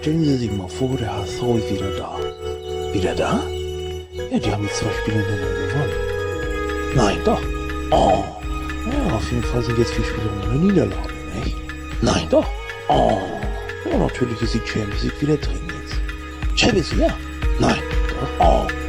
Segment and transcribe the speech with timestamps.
[0.00, 2.16] Stellen Sie sich mal vor, der HSV ist wieder da.
[2.90, 3.38] Wieder da?
[4.30, 6.94] Ja, die haben jetzt zwei Spiele hintereinander gewonnen.
[6.94, 7.42] Nein, doch.
[7.90, 8.24] Oh.
[8.90, 11.12] Ja, auf jeden Fall sind jetzt vier Spiele ohne Niederlage,
[11.44, 11.54] nicht?
[12.00, 12.46] Nein, doch.
[12.88, 13.18] Oh.
[13.90, 16.58] Ja, natürlich ist die Champions League wieder drin jetzt.
[16.58, 17.16] Champions League, ja.
[17.58, 17.82] Nein,
[18.38, 18.46] doch.
[18.46, 18.79] Oh.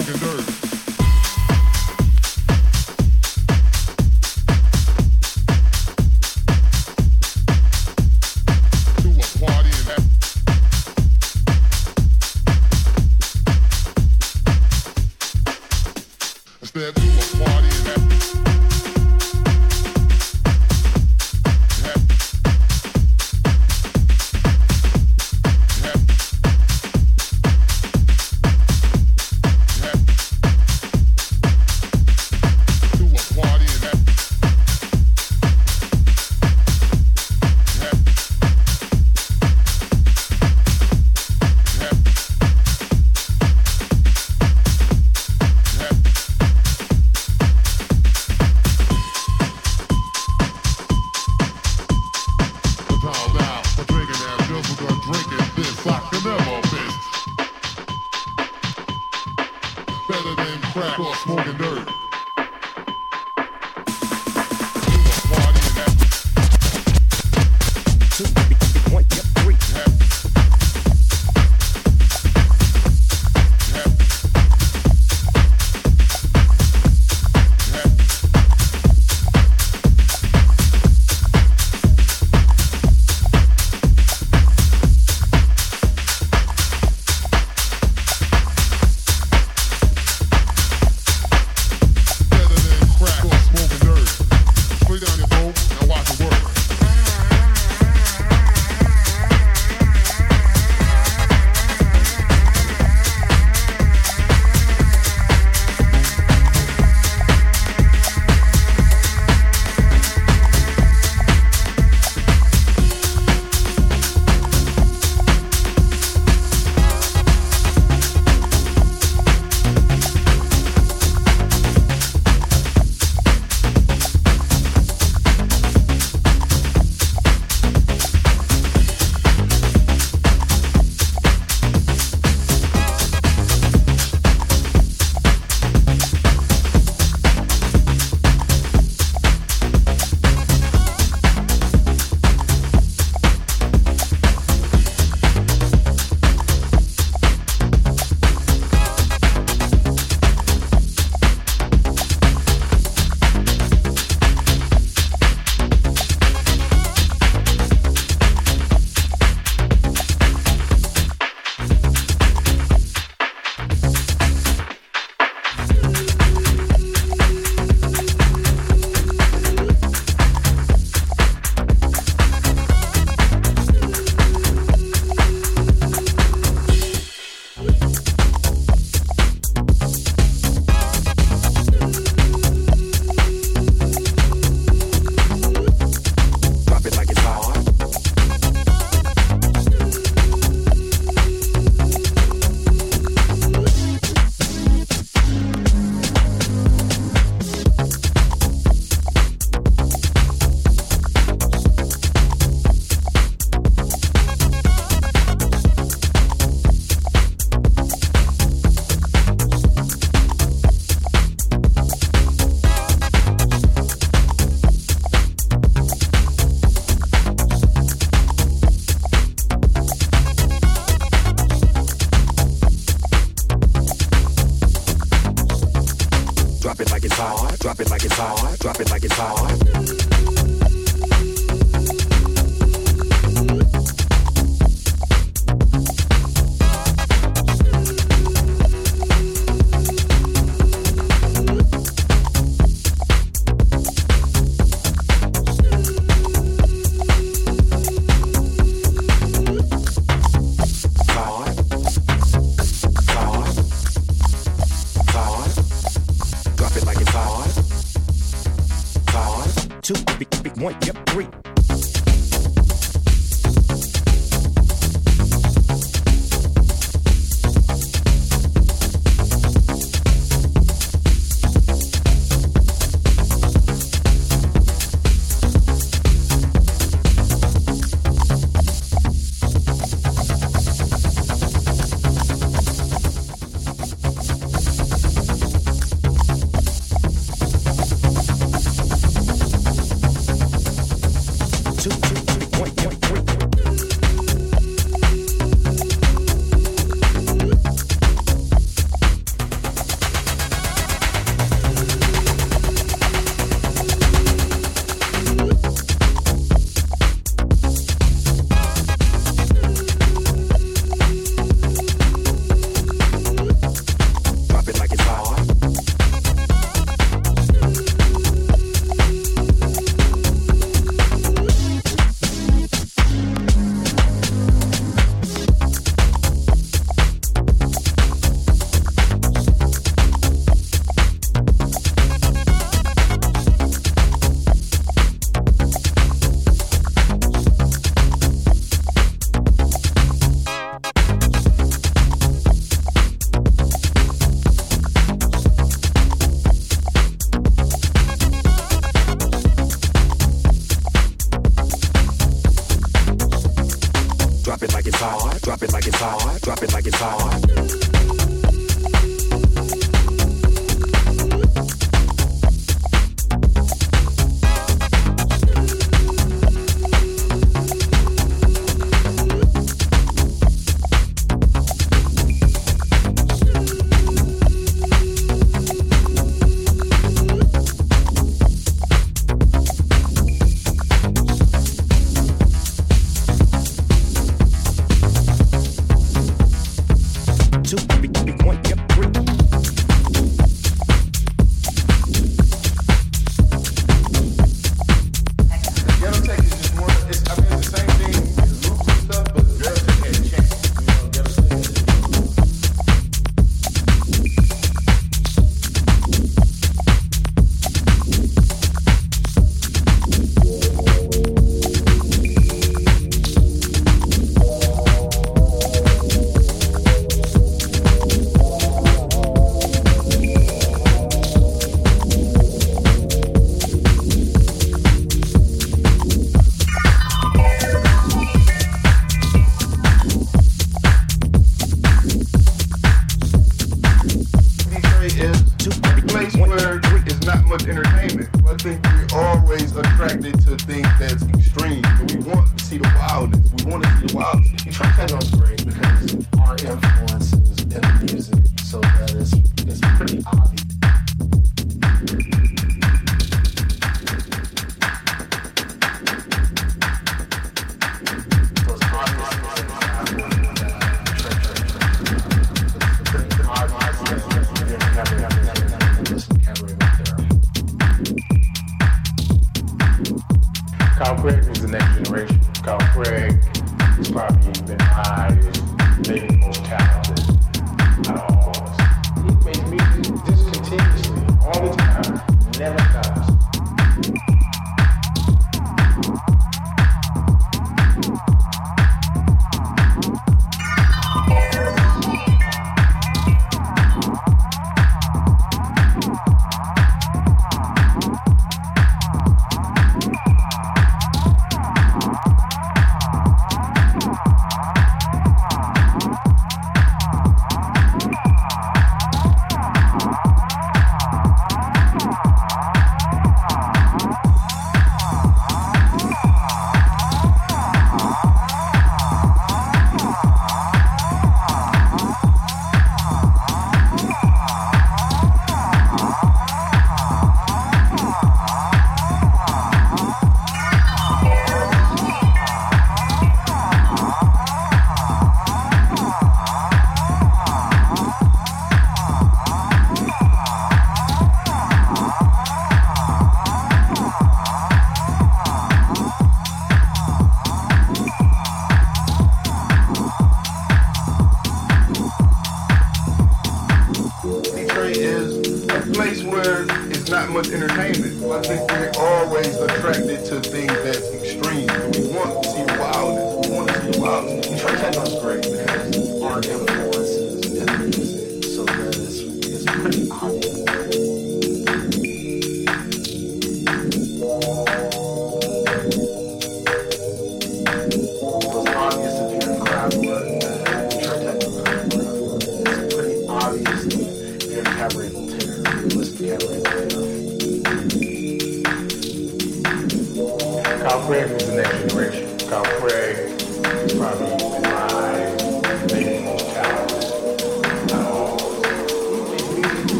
[0.00, 0.21] To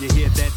[0.00, 0.47] You hear that?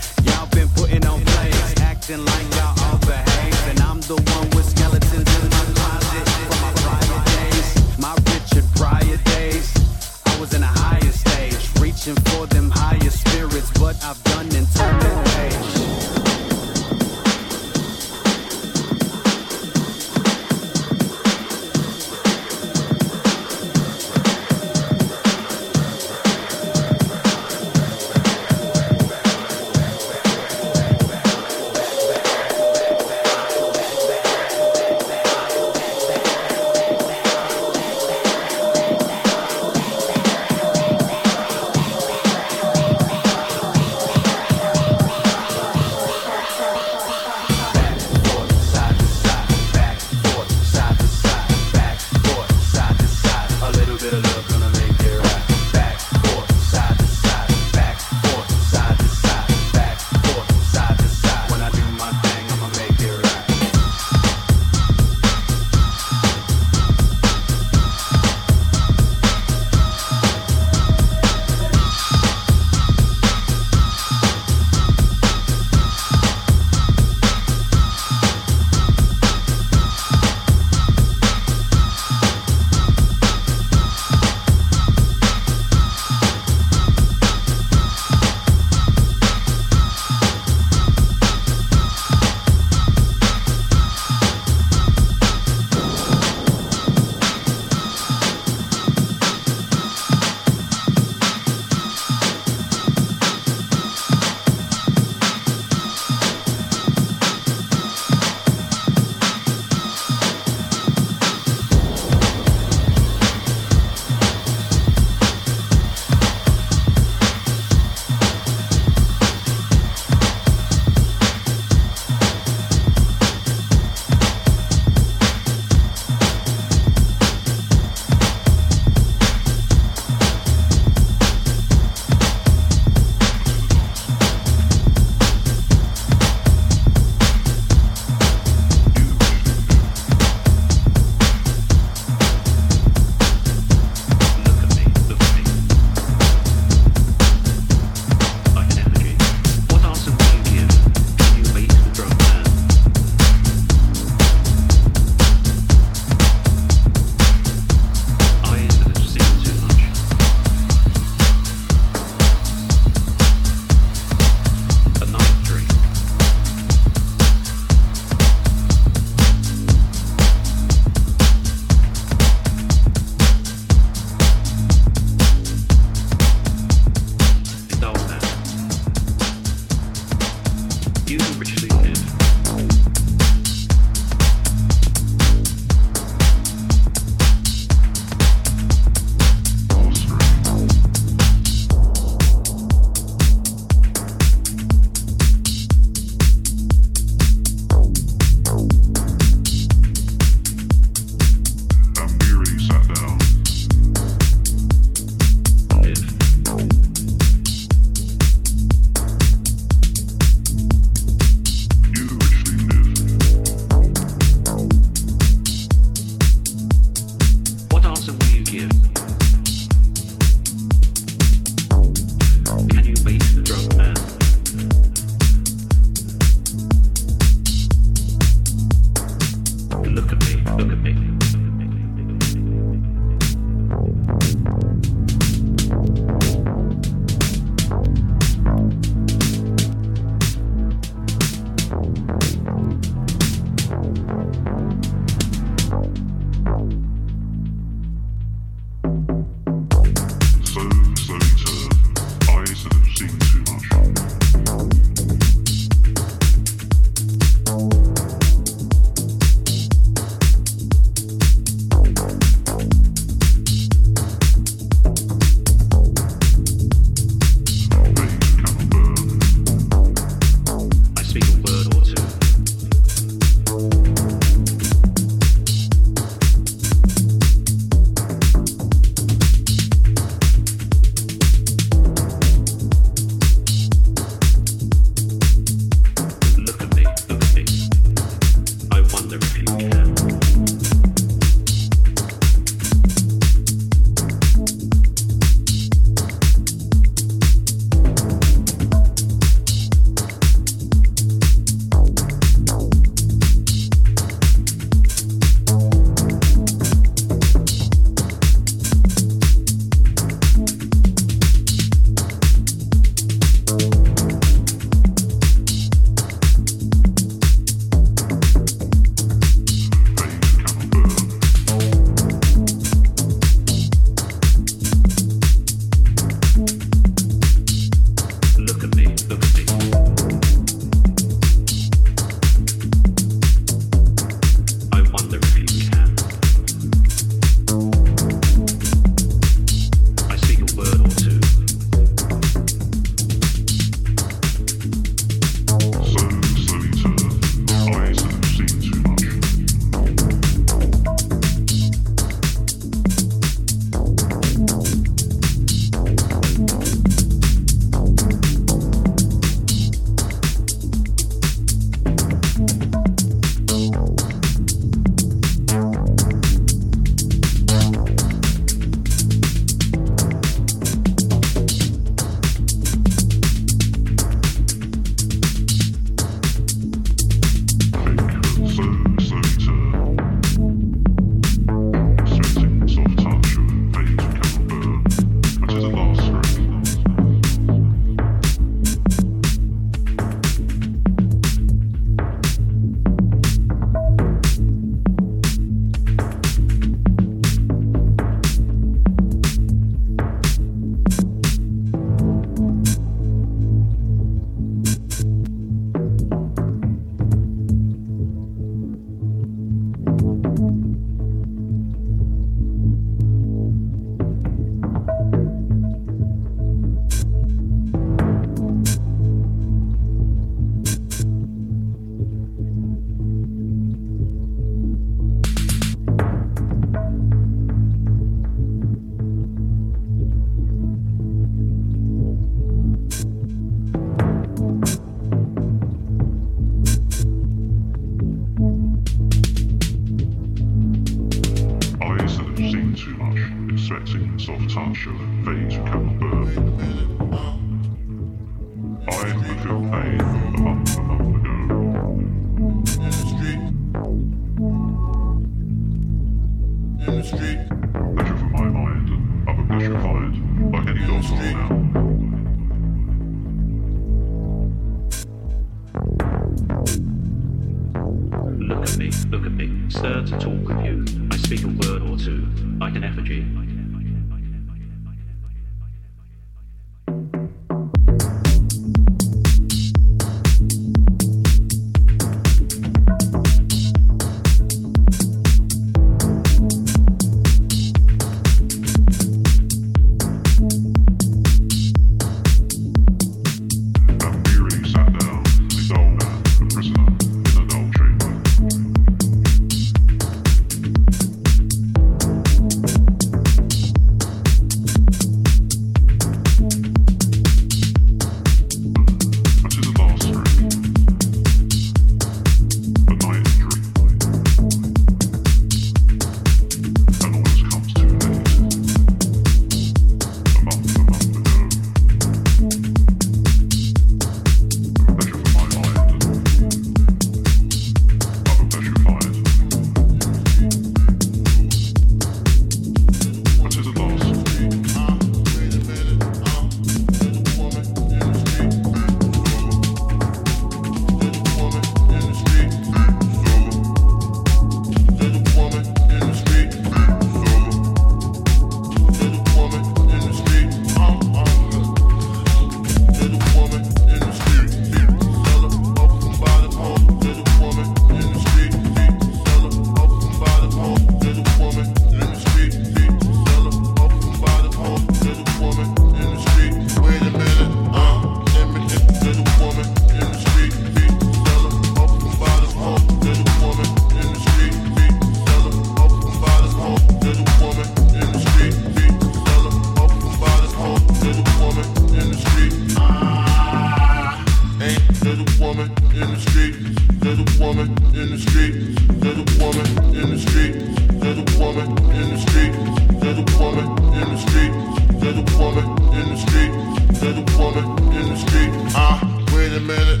[597.56, 598.50] in the street.
[598.74, 599.00] Ah,
[599.34, 600.00] wait a minute.